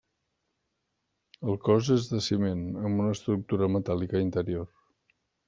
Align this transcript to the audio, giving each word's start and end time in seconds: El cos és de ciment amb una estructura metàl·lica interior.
El 1.51 1.59
cos 1.67 1.91
és 1.97 2.07
de 2.13 2.21
ciment 2.29 2.65
amb 2.81 2.91
una 3.05 3.13
estructura 3.19 3.71
metàl·lica 3.77 4.25
interior. 4.27 4.69